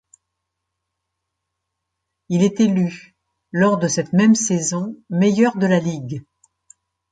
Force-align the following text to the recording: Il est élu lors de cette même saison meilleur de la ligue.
Il 2.29 2.41
est 2.41 2.59
élu 2.59 3.15
lors 3.51 3.77
de 3.77 3.87
cette 3.87 4.13
même 4.13 4.33
saison 4.33 4.95
meilleur 5.11 5.55
de 5.57 5.67
la 5.67 5.77
ligue. 5.77 6.23